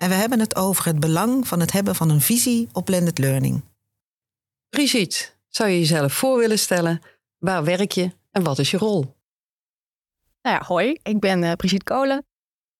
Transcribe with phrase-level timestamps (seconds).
[0.00, 3.18] En we hebben het over het belang van het hebben van een visie op blended
[3.18, 3.64] learning.
[4.68, 7.00] Brigitte, zou je jezelf voor willen stellen?
[7.38, 9.00] Waar werk je en wat is je rol?
[10.42, 12.26] Nou ja, hoi, ik ben uh, Brigitte Kolen.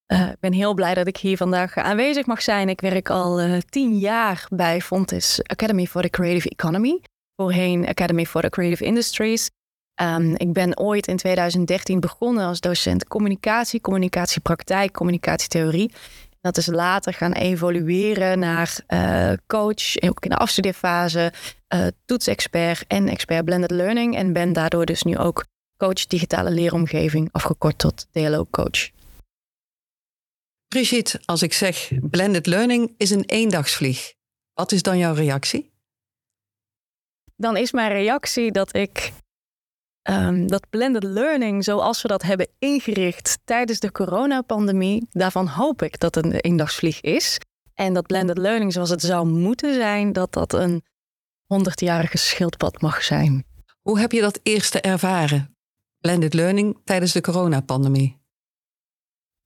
[0.07, 2.69] Eh, ik ben heel blij dat ik hier vandaag aanwezig mag zijn.
[2.69, 7.01] Ik werk al uh, tien jaar bij Fontis Academy for the Creative Economy.
[7.37, 9.51] Voorheen Academy for the Creative Industries.
[10.03, 15.93] Um, ik ben ooit in 2013 begonnen als docent communicatie, communicatiepraktijk, communicatietheorie.
[16.41, 21.33] Dat is later gaan evolueren naar uh, coach, ook in de afstudeerfase,
[21.75, 24.17] uh, toetsexpert en expert blended learning.
[24.17, 25.45] En ben daardoor dus nu ook
[25.77, 28.91] coach digitale leeromgeving, afgekort tot DLO coach.
[30.69, 34.15] Brigitte, als ik zeg blended learning is een eendagsvlieg,
[34.55, 35.71] wat is dan jouw reactie?
[37.37, 39.13] Dan is mijn reactie dat ik
[40.11, 46.01] um, dat blended learning, zoals we dat hebben ingericht tijdens de coronapandemie, daarvan hoop ik
[46.01, 47.39] dat het een eendagsvlieg is.
[47.75, 50.83] En dat blended learning zoals het zou moeten zijn, dat dat een
[51.47, 53.45] honderdjarige schildpad mag zijn.
[53.81, 55.57] Hoe heb je dat eerste ervaren?
[56.01, 58.20] Blended learning tijdens de coronapandemie?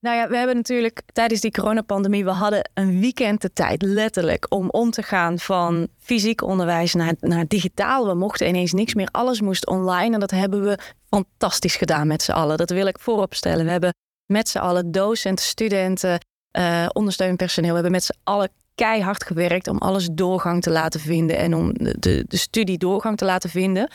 [0.04, 4.46] Nou ja, we hebben natuurlijk tijdens die coronapandemie, we hadden een weekend de tijd letterlijk
[4.48, 8.06] om om te gaan van fysiek onderwijs naar, naar digitaal.
[8.06, 12.22] We mochten ineens niks meer, alles moest online en dat hebben we fantastisch gedaan met
[12.22, 12.56] z'n allen.
[12.56, 13.64] Dat wil ik voorop stellen.
[13.64, 13.94] We hebben
[14.26, 16.20] met z'n allen docenten, studenten,
[16.58, 21.00] uh, ondersteunend personeel, we hebben met z'n allen keihard gewerkt om alles doorgang te laten
[21.00, 23.90] vinden en om de, de studie doorgang te laten vinden.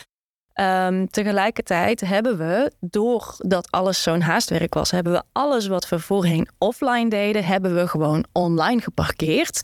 [0.60, 6.48] Um, tegelijkertijd hebben we, doordat alles zo'n haastwerk was, hebben we alles wat we voorheen
[6.58, 9.60] offline deden, hebben we gewoon online geparkeerd.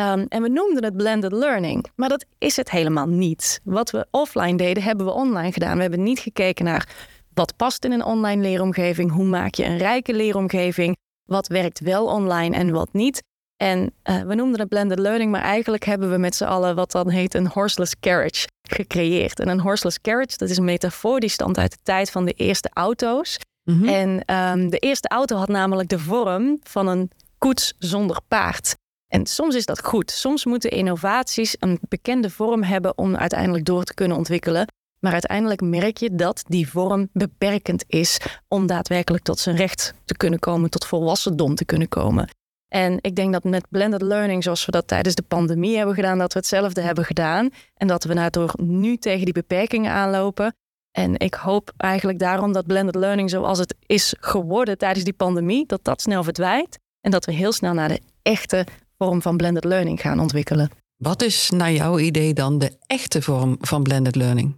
[0.00, 3.60] Um, en we noemden het blended learning, maar dat is het helemaal niet.
[3.64, 5.76] Wat we offline deden, hebben we online gedaan.
[5.76, 6.88] We hebben niet gekeken naar
[7.34, 12.06] wat past in een online leeromgeving, hoe maak je een rijke leeromgeving, wat werkt wel
[12.06, 13.22] online en wat niet.
[13.64, 16.92] En uh, we noemden het blended learning, maar eigenlijk hebben we met z'n allen wat
[16.92, 19.40] dan heet een horseless carriage gecreëerd.
[19.40, 22.32] En een horseless carriage, dat is een metafoor die stamt uit de tijd van de
[22.32, 23.38] eerste auto's.
[23.64, 23.88] Mm -hmm.
[23.88, 28.74] En um, de eerste auto had namelijk de vorm van een koets zonder paard.
[29.12, 30.10] En soms is dat goed.
[30.10, 34.66] Soms moeten innovaties een bekende vorm hebben om uiteindelijk door te kunnen ontwikkelen.
[35.00, 40.16] Maar uiteindelijk merk je dat die vorm beperkend is om daadwerkelijk tot zijn recht te
[40.16, 42.28] kunnen komen, tot volwassendom te kunnen komen.
[42.68, 46.18] En ik denk dat met blended learning, zoals we dat tijdens de pandemie hebben gedaan,
[46.18, 47.50] dat we hetzelfde hebben gedaan.
[47.74, 50.54] En dat we daardoor nu tegen die beperkingen aanlopen.
[50.90, 55.66] En ik hoop eigenlijk daarom dat blended learning zoals het is geworden tijdens die pandemie,
[55.66, 56.78] dat dat snel verdwijnt.
[57.00, 58.66] En dat we heel snel naar de echte
[58.98, 60.70] vorm van blended learning gaan ontwikkelen.
[60.96, 64.56] Wat is naar jouw idee dan de echte vorm van blended learning?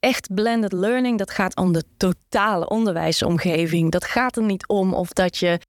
[0.00, 3.90] Echt blended learning, dat gaat om de totale onderwijsomgeving.
[3.90, 5.60] Dat gaat er niet om of dat je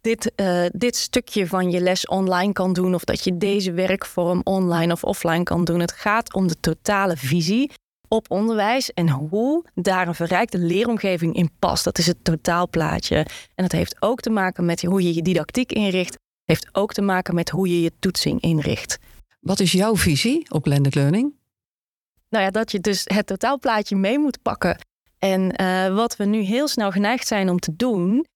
[0.00, 4.40] dit, uh, dit stukje van je les online kan doen of dat je deze werkvorm
[4.44, 5.80] online of offline kan doen.
[5.80, 7.72] Het gaat om de totale visie
[8.08, 11.84] op onderwijs en hoe daar een verrijkte leeromgeving in past.
[11.84, 13.16] Dat is het totaalplaatje.
[13.54, 16.18] En dat heeft ook te maken met hoe je je didactiek inricht.
[16.44, 18.98] Heeft ook te maken met hoe je je toetsing inricht.
[19.40, 21.34] Wat is jouw visie op blended learning?
[22.28, 24.78] Nou ja, dat je dus het totaalplaatje mee moet pakken.
[25.18, 28.26] En uh, wat we nu heel snel geneigd zijn om te doen,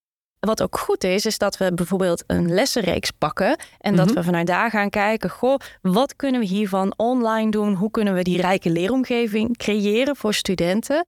[0.45, 3.57] wat ook goed is, is dat we bijvoorbeeld een lessenreeks pakken.
[3.77, 4.15] En dat mhm.
[4.15, 7.73] we vanuit daar gaan kijken, goh, wat kunnen we hiervan online doen?
[7.73, 11.05] Hoe kunnen we die rijke leeromgeving creëren voor studenten?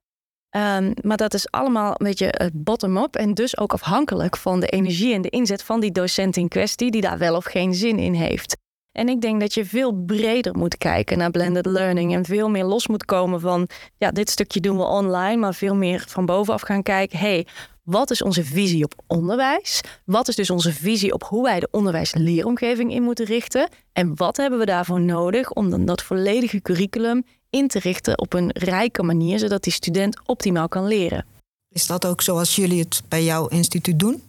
[0.56, 5.14] Um, maar dat is allemaal een beetje bottom-up en dus ook afhankelijk van de energie
[5.14, 8.14] en de inzet van die docent in kwestie, die daar wel of geen zin in
[8.14, 8.56] heeft.
[8.92, 12.64] En ik denk dat je veel breder moet kijken naar blended learning en veel meer
[12.64, 16.60] los moet komen van, ja, dit stukje doen we online, maar veel meer van bovenaf
[16.60, 17.46] gaan kijken, hey,
[17.88, 19.80] wat is onze visie op onderwijs?
[20.04, 23.68] Wat is dus onze visie op hoe wij de onderwijsleeromgeving in moeten richten?
[23.92, 28.32] En wat hebben we daarvoor nodig om dan dat volledige curriculum in te richten op
[28.32, 31.26] een rijke manier, zodat die student optimaal kan leren?
[31.74, 34.22] Is dat ook zoals jullie het bij jouw instituut doen?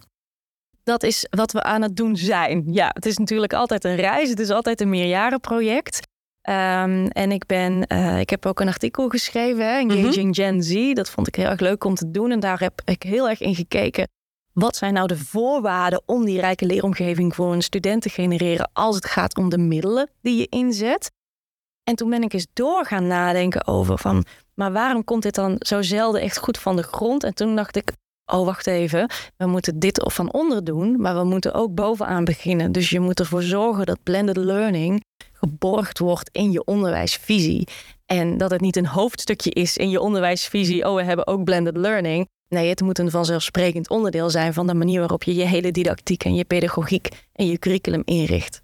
[0.82, 2.64] Dat is wat we aan het doen zijn.
[2.66, 4.28] Ja, het is natuurlijk altijd een reis.
[4.28, 6.00] Het is altijd een meerjarenproject.
[6.48, 10.34] Um, en ik, ben, uh, ik heb ook een artikel geschreven, Engaging mm -hmm.
[10.34, 10.92] Gen Z.
[10.92, 12.30] Dat vond ik heel erg leuk om te doen.
[12.30, 14.08] En daar heb ik heel erg in gekeken.
[14.52, 18.94] wat zijn nou de voorwaarden om die rijke leeromgeving voor een student te genereren als
[18.94, 21.10] het gaat om de middelen die je inzet.
[21.84, 25.56] En toen ben ik eens door gaan nadenken over van, maar waarom komt dit dan
[25.58, 27.24] zo zelden echt goed van de grond?
[27.24, 27.92] En toen dacht ik,
[28.32, 32.24] oh wacht even, we moeten dit of van onder doen, maar we moeten ook bovenaan
[32.24, 32.72] beginnen.
[32.72, 35.02] Dus je moet ervoor zorgen dat blended learning
[35.40, 37.68] geborgd wordt in je onderwijsvisie.
[38.06, 41.76] En dat het niet een hoofdstukje is in je onderwijsvisie, oh we hebben ook blended
[41.76, 42.28] learning.
[42.48, 46.24] Nee, het moet een vanzelfsprekend onderdeel zijn van de manier waarop je je hele didactiek
[46.24, 48.62] en je pedagogiek en je curriculum inricht.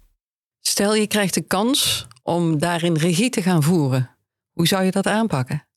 [0.61, 4.09] Stel je krijgt de kans om daarin regie te gaan voeren.
[4.53, 5.67] Hoe zou je dat aanpakken?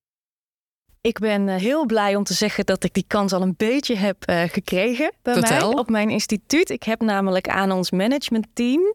[1.00, 3.96] Ik ben eh, heel blij om te zeggen dat ik die kans al een beetje
[3.96, 5.68] heb uh, gekregen bij Vertel.
[5.68, 6.70] mij op mijn instituut.
[6.70, 8.94] Ik heb namelijk aan ons managementteam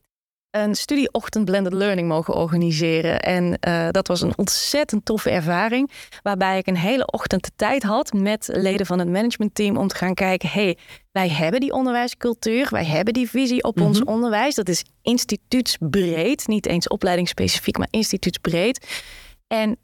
[0.56, 3.20] een studieochtend blended learning mogen organiseren.
[3.20, 5.92] En uh, dat was een ontzettend toffe ervaring.
[6.22, 9.96] Waarbij ik een hele ochtend de tijd had met leden van het managementteam om te
[9.96, 10.50] gaan kijken.
[10.50, 10.78] hey,
[11.12, 14.56] wij hebben die onderwijscultuur, wij hebben die visie op ons onderwijs.
[14.56, 19.04] Dat is instituutsbreed, niet eens opleidingsspecifiek, maar instituutsbreed.
[19.48, 19.78] En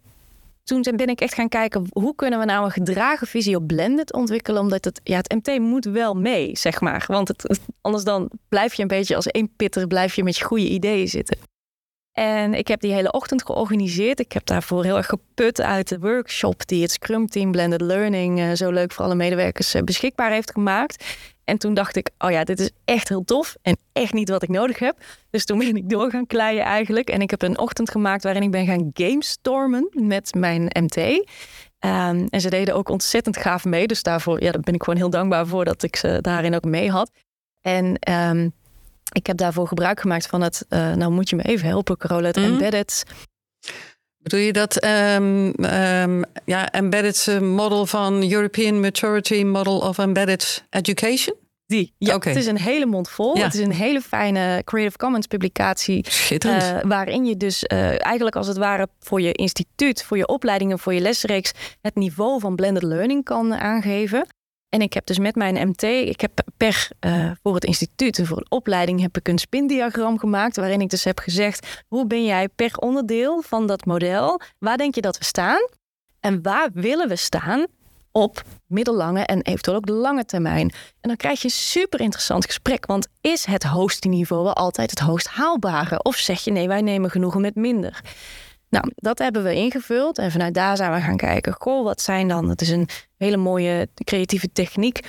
[0.63, 4.13] toen ben ik echt gaan kijken hoe kunnen we nou een gedragen visie op blended
[4.13, 4.61] ontwikkelen.
[4.61, 7.05] Omdat het, ja, het MT moet wel mee, zeg maar.
[7.07, 10.43] Want het, anders dan blijf je een beetje als één pitter, blijf je met je
[10.43, 11.50] goede ideeën zitten.
[12.11, 14.19] En ik heb die hele ochtend georganiseerd.
[14.19, 18.39] Ik heb daarvoor heel erg geput uit de workshop die het Scrum Team Blended Learning
[18.39, 21.05] uh, zo leuk voor alle medewerkers uh, beschikbaar heeft gemaakt.
[21.43, 24.43] En toen dacht ik, oh ja, dit is echt heel tof en echt niet wat
[24.43, 24.97] ik nodig heb.
[25.29, 27.09] Dus toen ben ik door gaan kleien eigenlijk.
[27.09, 30.97] En ik heb een ochtend gemaakt waarin ik ben gaan gamestormen met mijn MT.
[31.79, 33.87] Ehm, en ze deden ook ontzettend gaaf mee.
[33.87, 36.65] Dus daarvoor ja, daar ben ik gewoon heel dankbaar voor dat ik ze daarin ook
[36.65, 37.11] mee had.
[37.61, 38.53] En um,
[39.11, 42.27] ik heb daarvoor gebruik gemaakt van het, uh, nou moet je me even helpen, Carola,
[42.27, 42.53] het mm -hmm.
[42.53, 43.03] embedded.
[44.17, 51.35] Bedoel je dat um, um, ja, embedded model van European Maturity Model of Embedded Education?
[51.65, 51.93] Die.
[51.97, 52.33] Ja, okay.
[52.33, 53.37] het is een hele mond vol.
[53.37, 53.43] Ja.
[53.43, 56.05] Het is een hele fijne Creative Commons publicatie.
[56.09, 56.63] Schitterend.
[56.63, 60.79] Uh, waarin je dus uh, eigenlijk als het ware voor je instituut, voor je opleidingen,
[60.79, 64.27] voor je lesreeks het niveau van blended learning kan aangeven.
[64.71, 68.25] En ik heb dus met mijn MT, ik heb per uh, voor het instituut en
[68.25, 70.55] voor een opleiding heb ik een spindiagram gemaakt.
[70.55, 74.41] Waarin ik dus heb gezegd: hoe ben jij per onderdeel van dat model?
[74.59, 75.67] Waar denk je dat we staan?
[76.19, 77.65] En waar willen we staan
[78.11, 80.71] op middellange en eventueel ook de lange termijn?
[81.01, 82.85] En dan krijg je een super interessant gesprek.
[82.85, 86.03] Want is het hoogste wel altijd het hoogst haalbare?
[86.03, 88.01] Of zeg je nee, wij nemen genoegen met minder?
[88.71, 91.55] Nou, dat hebben we ingevuld en vanuit daar zijn we gaan kijken.
[91.59, 92.49] Goh, wat zijn dan?
[92.49, 94.99] Het is een hele mooie creatieve techniek.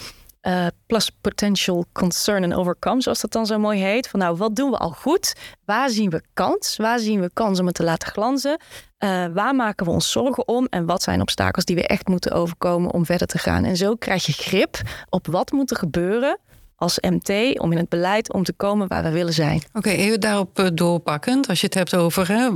[0.43, 4.09] Uh, plus potential concern and overcome, zoals dat dan zo mooi heet.
[4.09, 5.35] Van nou, wat doen we al goed?
[5.65, 6.77] Waar zien we kans?
[6.77, 8.61] Waar zien we kans om het te laten glanzen?
[8.99, 10.67] Uh, waar maken we ons zorgen om?
[10.71, 13.65] En wat zijn obstakels die we echt moeten overkomen om verder te gaan?
[13.65, 16.39] En zo krijg je grip op wat moet er gebeuren
[16.83, 19.57] als MT om in het beleid om te komen waar we willen zijn.
[19.57, 21.49] Oké, okay, even daarop eh, doorpakkend.
[21.49, 22.49] Als je het hebt over hè,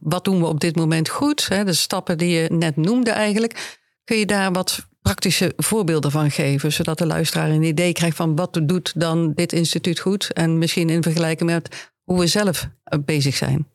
[0.00, 3.78] wat doen we op dit moment goed, hè, de stappen die je net noemde eigenlijk.
[4.04, 8.36] Kun je daar wat praktische voorbeelden van geven, zodat de luisteraar een idee krijgt van
[8.36, 12.98] wat doet dan dit instituut goed en misschien in vergelijking met hoe we zelf eh,
[13.04, 13.66] bezig zijn?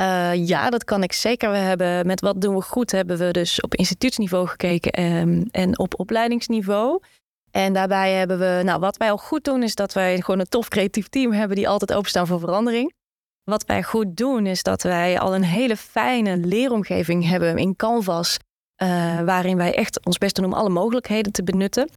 [0.00, 1.50] Uh, ja, dat kan ik zeker.
[1.50, 5.78] We hebben met wat doen we goed, hebben we dus op instituutsniveau gekeken um, en
[5.78, 7.00] op opleidingsniveau.
[7.58, 10.48] En daarbij hebben we, nou, wat wij al goed doen, is dat wij gewoon een
[10.48, 12.92] tof creatief team hebben die altijd openstaan voor verandering.
[13.44, 18.38] Wat wij goed doen, is dat wij al een hele fijne leeromgeving hebben in Canvas,
[18.82, 21.90] uh, waarin wij echt ons best doen om alle mogelijkheden te benutten.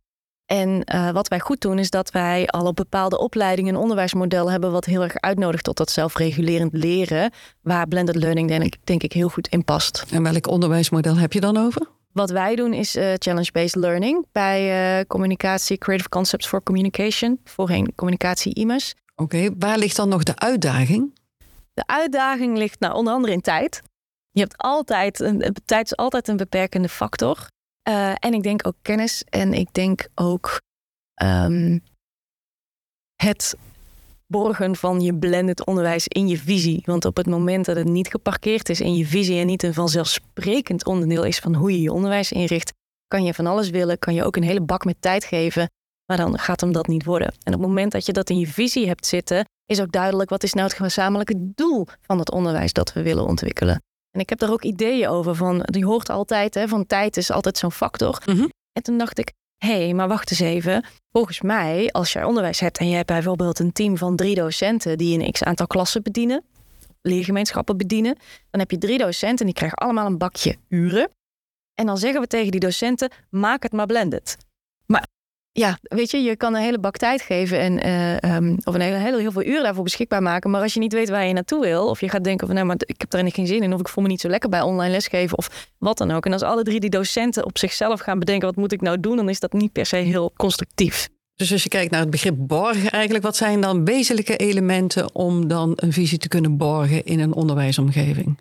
[0.45, 4.51] En uh, wat wij goed doen, is dat wij al op bepaalde opleidingen een onderwijsmodel
[4.51, 7.31] hebben wat heel erg uitnodigt tot dat zelfregulerend leren,
[7.61, 10.05] waar blended learning denk ik, denk ik heel goed in past.
[10.11, 12.00] En welk onderwijsmodel heb je dan over?
[12.13, 17.95] Wat wij doen is uh, challenge-based learning bij uh, communicatie, Creative Concepts for Communication, voorheen
[17.95, 18.95] communicatie IMES.
[19.15, 21.19] Oké, okay, waar ligt dan nog de uitdaging?
[21.73, 23.81] De uitdaging ligt nou onder andere in tijd.
[24.31, 27.47] Je hebt altijd, een, tijd is altijd een beperkende factor.
[27.89, 30.61] Uh, en ik denk ook kennis en ik denk ook
[31.23, 31.83] um,
[33.15, 33.55] het
[34.31, 36.81] borgen van je blended onderwijs in je visie.
[36.85, 39.73] Want op het moment dat het niet geparkeerd is in je visie en niet een
[39.73, 42.73] vanzelfsprekend onderdeel is van hoe je je onderwijs inricht,
[43.07, 45.69] kan je van alles willen, kan je ook een hele bak met tijd geven,
[46.05, 47.27] maar dan gaat hem dat niet worden.
[47.27, 50.29] En op het moment dat je dat in je visie hebt zitten, is ook duidelijk
[50.29, 53.81] wat is nou het gezamenlijke doel van het onderwijs dat we willen ontwikkelen.
[54.11, 57.31] En ik heb daar ook ideeën over van, die hoort altijd, hè, van tijd is
[57.31, 58.21] altijd zo'n factor.
[58.25, 58.49] Mm -hmm.
[58.73, 59.31] En toen dacht ik,
[59.65, 60.85] hé, hey, maar wacht eens even.
[61.11, 64.97] Volgens mij, als jij onderwijs hebt en je hebt bijvoorbeeld een team van drie docenten
[64.97, 66.43] die een x aantal klassen bedienen,
[67.01, 68.17] leergemeenschappen bedienen,
[68.49, 71.09] dan heb je drie docenten en die krijgen allemaal een bakje uren.
[71.73, 74.37] En dan zeggen we tegen die docenten: maak het maar blended.
[74.85, 75.07] Maar
[75.51, 78.81] ja, weet je, je kan een hele bak tijd geven en, eh, ehm, of een
[78.81, 80.49] hele, hele, heel veel uren daarvoor beschikbaar maken.
[80.49, 82.67] Maar als je niet weet waar je naartoe wil, of je gaat denken van nou,
[82.67, 84.61] maar ik heb er geen zin in, of ik voel me niet zo lekker bij
[84.61, 86.25] online lesgeven, of wat dan ook.
[86.25, 89.15] En als alle drie die docenten op zichzelf gaan bedenken, wat moet ik nou doen,
[89.15, 91.09] dan is dat niet per se heel constructief.
[91.35, 95.47] Dus als je kijkt naar het begrip borgen, eigenlijk, wat zijn dan wezenlijke elementen om
[95.47, 98.39] dan een visie te kunnen borgen in een onderwijsomgeving?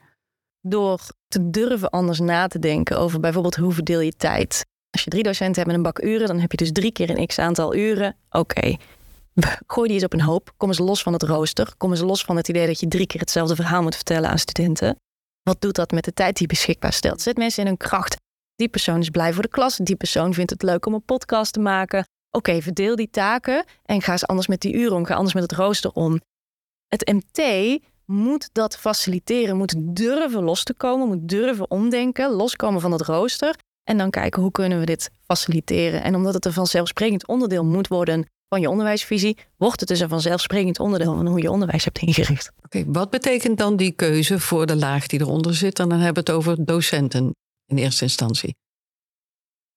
[0.61, 4.65] Door te durven anders na te denken over bijvoorbeeld hoe verdeel je tijd.
[4.91, 7.11] Als je drie docenten hebt met een bak uren, dan heb je dus drie keer
[7.11, 8.17] een x aantal uren.
[8.31, 8.77] Oké,
[9.67, 10.53] gooi die eens op een hoop.
[10.57, 11.75] Kom eens los van het rooster.
[11.77, 14.39] Kom eens los van het idee dat je drie keer hetzelfde verhaal moet vertellen aan
[14.39, 14.97] studenten.
[15.43, 17.21] Wat doet dat met de tijd die beschikbaar stelt?
[17.21, 18.17] Zet mensen in hun kracht.
[18.55, 19.77] Die persoon is blij voor de klas.
[19.77, 22.05] Die persoon vindt het leuk om een podcast te maken.
[22.31, 25.05] Oké, verdeel die taken en ga eens anders met die uren om.
[25.05, 26.21] Ga anders met het rooster om.
[26.89, 27.43] Het MT
[28.05, 33.57] moet dat faciliteren, moet durven los te komen, moet durven omdenken, loskomen van het rooster.
[33.85, 36.03] En dan kijken hoe kunnen we dit faciliteren.
[36.03, 40.09] En omdat het een vanzelfsprekend onderdeel moet worden van je onderwijsvisie, wordt het dus een
[40.09, 42.53] vanzelfsprekend onderdeel van hoe je onderwijs hebt ingericht.
[42.65, 45.79] Oké, wat betekent dan die keuze voor de laag die eronder zit?
[45.79, 47.35] En dan hebben we het over docenten
[47.67, 48.57] in eerste instantie.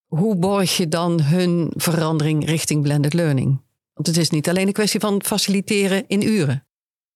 [0.06, 3.62] Hoe borg je dan hun verandering richting blended learning?
[3.94, 6.66] Want het is niet alleen een kwestie van faciliteren in uren.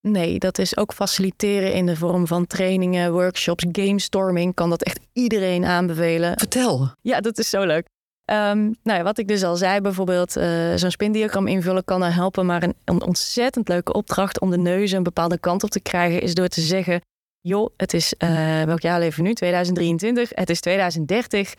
[0.02, 4.54] Nee, dat is ook faciliteren in de vorm van trainingen, workshops, gamestorming.
[4.54, 6.38] Kan dat echt iedereen aanbevelen.
[6.38, 6.92] Vertel.
[7.02, 7.88] Ja, dat is zo leuk.
[8.32, 12.14] Um, nou ja, wat ik dus al zei, bijvoorbeeld uh, zo'n spindiagram invullen kan er
[12.14, 12.46] helpen.
[12.46, 16.22] Maar een, een, ontzettend leuke opdracht om de neus een bepaalde kant op te krijgen,
[16.22, 17.02] is door te zeggen:
[17.42, 19.34] joh, het is uh, welk jaar leven we nu?
[19.34, 20.30] 2023.
[20.34, 21.54] Het is 2030.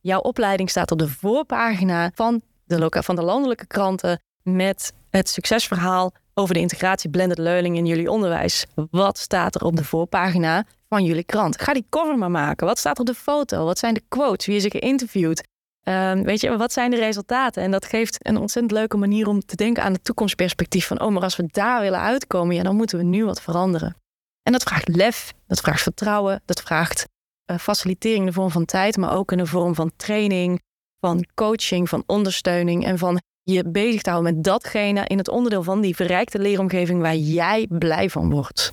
[0.00, 6.12] Jouw opleiding staat op de voorpagina van de, van de landelijke kranten met het succesverhaal
[6.34, 8.66] over de integratie blended learning in jullie onderwijs.
[8.90, 11.60] Wat staat er op de voorpagina van jullie krant?
[11.60, 12.66] Ga die cover maar maken.
[12.66, 13.64] Wat staat op de foto?
[13.64, 14.46] Wat zijn de quotes?
[14.46, 15.42] Wie is er geïnterviewd?
[15.88, 17.62] Um, weet je, wat zijn de resultaten?
[17.62, 20.86] En dat geeft een ontzettend leuke manier om te denken aan het toekomstperspectief.
[20.86, 23.96] Van, oh, maar als we daar willen uitkomen, ja, dan moeten we nu wat veranderen.
[24.42, 27.06] En dat vraagt lef, dat vraagt vertrouwen, dat vraagt
[27.50, 30.62] uh, facilitering in de vorm van tijd, maar ook in de vorm van training,
[31.00, 35.62] van coaching, van ondersteuning en van je bezig te houden met datgene in het onderdeel
[35.62, 38.72] van die verrijkte leeromgeving waar jij blij van wordt.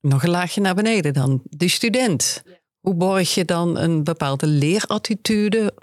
[0.00, 1.42] Nog een laagje naar beneden dan.
[1.44, 2.42] De student.
[2.80, 5.74] Hoe borg je dan een bepaalde leerattitude?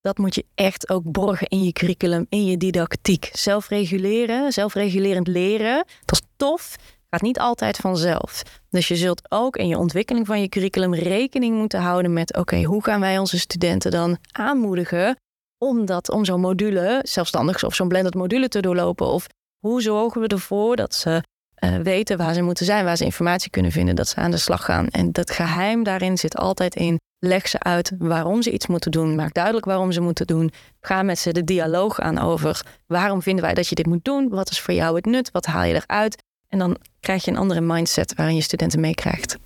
[0.00, 3.30] Dat moet je echt ook borgen in je curriculum, in je didactiek.
[3.32, 6.76] Zelfreguleren, zelfregulerend leren, dat is tof,
[7.10, 8.42] gaat niet altijd vanzelf.
[8.70, 12.62] Dus je zult ook in je ontwikkeling van je curriculum rekening moeten houden met: oké,
[12.62, 15.16] hoe gaan wij onze studenten dan aanmoedigen
[15.60, 19.06] om, dat, om zo'n module zelfstandig of zo'n blended module te doorlopen?
[19.06, 19.26] Of
[19.58, 21.22] hoe zorgen we ervoor dat ze
[21.64, 24.36] uh, weten waar ze moeten zijn, waar ze informatie kunnen vinden, dat ze aan de
[24.36, 24.88] slag gaan?
[24.88, 26.98] En dat geheim daarin zit altijd in.
[27.18, 29.14] Leg ze uit waarom ze iets moeten doen.
[29.14, 30.52] Maak duidelijk waarom ze moeten doen.
[30.80, 34.28] Ga met ze de dialoog aan over waarom vinden wij dat je dit moet doen?
[34.28, 35.30] Wat is voor jou het nut?
[35.30, 36.22] Wat haal je eruit?
[36.48, 39.38] En dan krijg je een andere mindset waarin je studenten meekrijgt.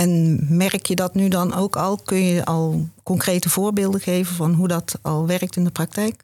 [0.00, 1.96] En merk je dat nu dan ook al?
[2.04, 6.22] Kun je al concrete voorbeelden geven van hoe dat al werkt in de praktijk?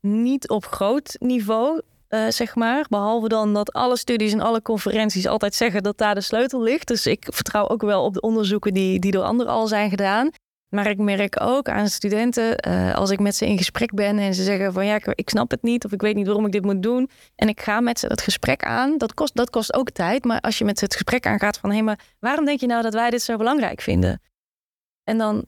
[0.00, 2.86] Niet op groot niveau, uh, zeg maar.
[2.88, 6.88] Behalve dan dat alle studies en alle conferenties altijd zeggen dat daar de sleutel ligt.
[6.88, 10.30] Dus ik vertrouw ook wel op de onderzoeken die, die door anderen al zijn gedaan.
[10.74, 14.34] Maar ik merk ook aan studenten, uh, als ik met ze in gesprek ben en
[14.34, 16.52] ze zeggen van ja, ik, ik, snap het niet of ik weet niet waarom ik
[16.52, 17.10] dit moet doen.
[17.36, 18.98] En ik ga met ze dat gesprek aan.
[18.98, 20.24] Dat kost, dat kost ook tijd.
[20.24, 22.82] Maar als je met ze het gesprek aangaat van hé, maar waarom denk je nou
[22.82, 24.22] dat wij dit zo belangrijk vinden?
[25.04, 25.44] En dan,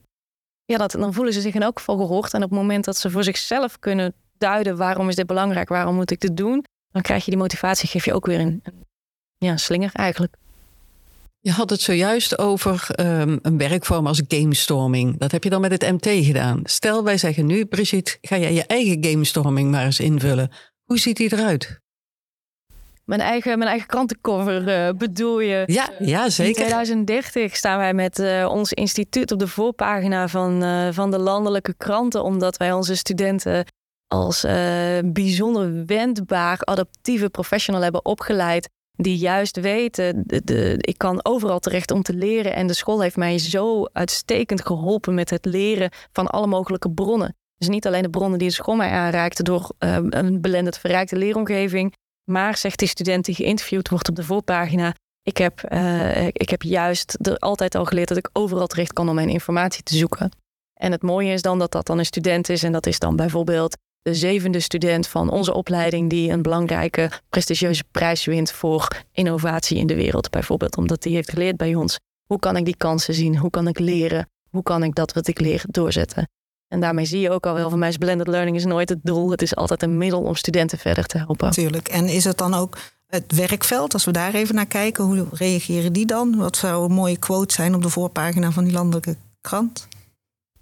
[0.65, 2.33] ja, dat, dan voelen ze zich in elk geval gehoord.
[2.33, 5.95] En op het moment dat ze voor zichzelf kunnen duiden waarom is dit belangrijk, waarom
[5.95, 8.85] moet ik dit doen, dan krijg je die motivatie, geef je ook weer een, een
[9.37, 10.35] ja, slinger eigenlijk.
[11.39, 15.17] Je had het zojuist over um, een werkvorm als gamestorming.
[15.17, 16.59] Dat heb je dan met het MT gedaan.
[16.63, 20.51] Stel, wij zeggen nu, Brigitte, ga jij je eigen gamestorming maar eens invullen.
[20.83, 21.79] Hoe ziet die eruit?
[23.05, 25.63] Mijn eigen, mijn eigen krantencover uh, bedoel je?
[25.65, 26.61] Ja, ja, zeker.
[26.61, 31.19] In 2030 staan wij met uh, ons instituut op de voorpagina van, uh, van de
[31.19, 33.65] landelijke kranten, omdat wij onze studenten
[34.07, 34.41] als
[35.05, 42.01] bijzonder wendbaar adaptieve professional hebben opgeleid die juist weten, de, ik kan overal terecht om
[42.01, 42.53] te leren.
[42.55, 47.35] En de school heeft mij zo uitstekend geholpen met het leren van alle mogelijke bronnen.
[47.57, 51.15] Dus niet alleen de bronnen die de school mij aanraakte door uh, een belendend verrijkte
[51.15, 54.93] leeromgeving, maar zegt die student die geïnterviewd wordt op de voorpagina,
[55.27, 59.09] ik heb, uh, ik heb juist er altijd al geleerd dat ik overal terecht kan
[59.09, 60.31] om mijn informatie te zoeken.
[60.73, 63.15] En het mooie is dan dat dat dan een student is en dat is dan
[63.15, 69.77] bijvoorbeeld de zevende student van onze opleiding die een belangrijke prestigieuze prijs wint voor innovatie
[69.77, 70.29] in de wereld.
[70.29, 71.99] Bijvoorbeeld omdat hij heeft geleerd bij ons.
[72.25, 73.37] Hoe kan ik die kansen zien?
[73.37, 74.29] Hoe kan ik leren?
[74.49, 76.29] Hoe kan ik dat wat ik leer doorzetten?
[76.67, 79.31] En daarmee zie je ook al wel van mij blended learning is nooit het doel.
[79.31, 81.51] Het is altijd een middel om studenten verder te helpen.
[81.51, 81.87] Tuurlijk.
[81.87, 82.77] En is het dan ook
[83.07, 86.35] het werkveld, als we daar even naar kijken, hoe reageren die dan?
[86.35, 89.87] Wat zou een mooie quote zijn op de voorpagina van die landelijke krant?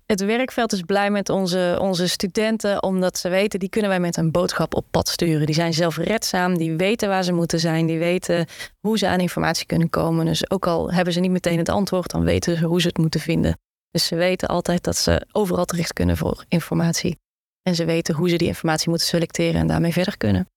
[0.06, 4.18] Het werkveld is blij met onze, onze studenten, omdat ze weten, die kunnen wij met
[4.18, 5.46] een boodschap op pad sturen.
[5.46, 8.48] Die zijn zelfredzaam, die weten waar ze moeten zijn, die weten
[8.80, 10.26] hoe ze aan informatie kunnen komen.
[10.26, 12.98] Dus ook al hebben ze niet meteen het antwoord, dan weten ze hoe ze het
[12.98, 13.58] moeten vinden.
[13.92, 17.18] Dus ze weten altijd dat ze overal terecht kunnen voor informatie.
[17.62, 20.50] En ze weten hoe ze die informatie moeten selecteren en daarmee verder kunnen.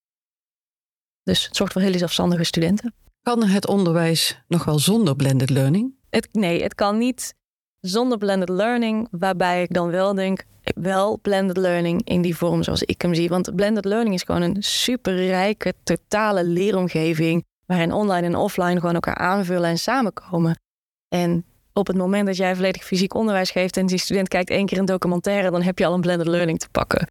[1.23, 2.95] Dus het zorgt voor hele zelfstandige studenten.
[3.23, 5.95] Kan het onderwijs nog wel zonder blended learning?
[6.11, 7.35] Het, nee, het kan niet
[7.81, 10.45] zonder blended learning, waarbij ik dan wel denk,
[10.75, 13.29] wel blended learning in die vorm zoals ik hem zie.
[13.29, 19.17] Want blended learning is gewoon een superrijke, totale leeromgeving, waarin online en offline gewoon elkaar
[19.17, 20.61] aanvullen en samenkomen.
[21.09, 24.67] En op het moment dat jij volledig fysiek onderwijs geeft en die student kijkt één
[24.67, 27.07] keer een documentaire, dan heb je al een blended learning te pakken.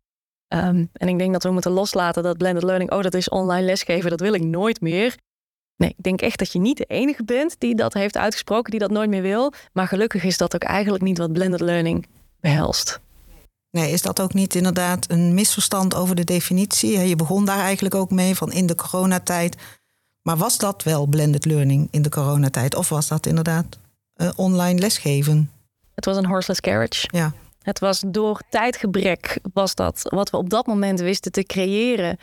[0.47, 3.65] Ehm, en ik denk dat we moeten loslaten dat blended learning, oh dat is online
[3.65, 5.15] lesgeven, dat wil ik nooit meer.
[5.77, 8.79] Nee, ik denk echt dat je niet de enige bent die dat heeft uitgesproken, die
[8.79, 9.53] dat nooit meer wil.
[9.73, 12.07] Maar gelukkig is dat ook eigenlijk niet wat blended learning
[12.39, 12.99] behelst.
[13.71, 16.99] Nee, is dat ook niet inderdaad een misverstand over de definitie?
[16.99, 19.55] Je begon daar eigenlijk ook mee van in de coronatijd.
[20.21, 22.75] Maar was dat wel blended learning in de coronatijd?
[22.75, 23.79] Of was dat inderdaad
[24.15, 25.51] uh, online lesgeven?
[25.95, 27.07] Het was een horseless carriage.
[27.11, 27.33] Ja.
[27.61, 32.17] Het was door tijdgebrek was dat wat we op dat moment wisten te creëren.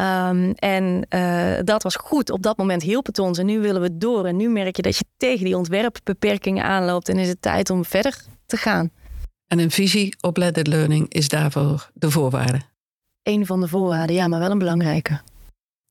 [0.00, 2.30] Um, en uh, dat was goed.
[2.30, 3.38] Op dat moment hielp het ons.
[3.38, 4.26] En nu willen we door.
[4.26, 7.08] En nu merk je dat je tegen die ontwerpbeperkingen aanloopt.
[7.08, 8.90] En is het tijd om verder te gaan.
[9.46, 12.60] En een visie op blended learning is daarvoor de voorwaarde?
[13.22, 15.20] Eén van de voorwaarden, ja, maar wel een belangrijke.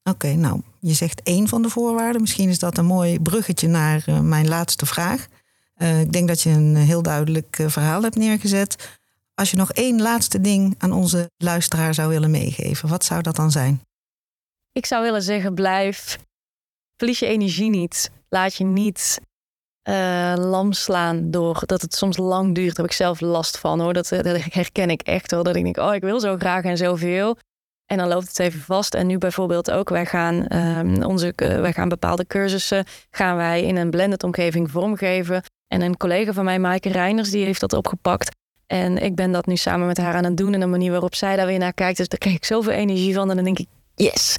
[0.03, 2.21] Oké, nou, je zegt één van de voorwaarden.
[2.21, 5.27] Misschien is dat een mooi bruggetje naar uh, mijn laatste vraag.
[5.77, 8.99] Uh, ik denk dat je een heel duidelijk verhaal hebt neergezet.
[9.33, 13.35] Als je nog één laatste ding aan onze luisteraar zou willen meegeven, wat zou dat
[13.35, 13.81] dan zijn?
[14.75, 16.17] Ik zou willen zeggen, blijf.
[16.97, 18.11] Verlies je energie niet.
[18.29, 19.19] Laat je niet
[19.89, 22.75] uh, lam slaan door dat het soms lang duurt.
[22.75, 23.93] Daar heb ik zelf last van hoor.
[23.93, 25.43] Dat, dat herken ik echt hoor.
[25.43, 27.37] Dat ik denk, oh, ik wil zo graag en zoveel.
[27.85, 28.93] En dan loopt het even vast.
[28.93, 33.75] En nu bijvoorbeeld ook, wij gaan, um, onze, uh, gaan bepaalde cursussen gaan wij in
[33.75, 35.43] een blended omgeving vormgeven.
[35.67, 38.35] En een collega van mij, Maaike Reiners, die heeft dat opgepakt.
[38.67, 40.53] En ik ben dat nu samen met haar aan het doen.
[40.53, 41.97] En de manier waarop zij daar weer naar kijkt.
[41.97, 43.29] Dus daar krijg ik zoveel energie van.
[43.29, 44.35] En dan denk ik, yes.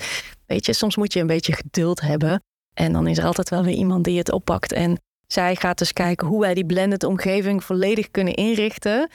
[0.46, 2.42] Weet je, soms moet je een beetje geduld hebben.
[2.74, 4.72] En dan is er altijd wel weer iemand die het oppakt.
[4.72, 9.10] En zij gaat dus kijken hoe wij die blended omgeving volledig kunnen inrichten.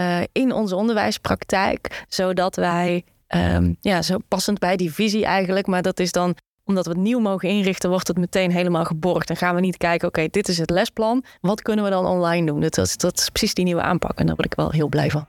[0.00, 2.04] Uh, in onze onderwijspraktijk.
[2.08, 5.66] Zodat wij, um, ja, zo passend bij die visie eigenlijk.
[5.66, 9.30] Maar dat is dan omdat we het nieuw mogen inrichten, wordt het meteen helemaal geborgd.
[9.30, 11.24] En gaan we niet kijken, oké, dit is het lesplan.
[11.40, 12.60] Wat kunnen we dan online doen?
[12.60, 14.18] Dat is, dat is precies die nieuwe aanpak.
[14.18, 15.26] En daar word ik wel heel blij van.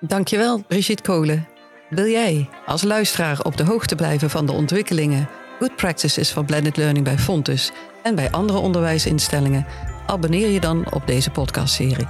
[0.00, 1.51] Dankjewel, Brigitte Kolen.
[1.92, 5.28] Wil jij als luisteraar op de hoogte blijven van de ontwikkelingen,
[5.58, 9.66] good practices van blended learning bij Fontus en bij andere onderwijsinstellingen?
[10.06, 12.06] Abonneer je dan op deze podcastserie.